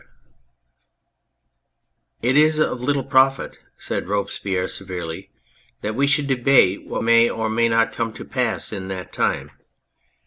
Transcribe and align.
272" 2.23 2.27
IT 2.31 2.35
is 2.37 2.57
of 2.57 2.81
little 2.81 3.03
profit," 3.03 3.59
said 3.77 4.07
Robespierre 4.07 4.67
severely," 4.67 5.29
that 5.81 5.93
we 5.93 6.07
should 6.07 6.25
debate 6.25 6.87
what 6.87 7.03
may 7.03 7.29
or 7.29 7.51
may 7.51 7.69
not 7.69 7.93
come 7.93 8.11
to 8.13 8.25
pass 8.25 8.73
in 8.73 8.87
that 8.87 9.13
time. 9.13 9.51